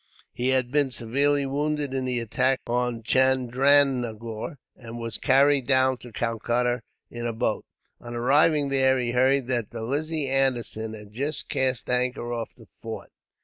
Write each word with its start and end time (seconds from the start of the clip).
He 0.33 0.47
had 0.49 0.71
been 0.71 0.89
severely 0.89 1.45
wounded 1.45 1.93
in 1.93 2.05
the 2.05 2.19
attack 2.19 2.61
on 2.65 3.03
Chandranagore, 3.03 4.57
and 4.75 4.97
was 4.97 5.19
carried 5.19 5.67
down 5.67 5.99
to 5.99 6.11
Calcutta 6.11 6.81
in 7.11 7.27
a 7.27 7.33
boat. 7.33 7.65
On 7.99 8.15
arriving 8.15 8.69
there, 8.69 8.97
he 8.97 9.11
heard 9.11 9.45
that 9.45 9.69
the 9.69 9.83
Lizzie 9.83 10.27
Anderson 10.27 10.95
had 10.95 11.13
just 11.13 11.49
cast 11.49 11.87
anchor 11.87 12.33
off 12.33 12.49
the 12.57 12.65
fort. 12.81 13.11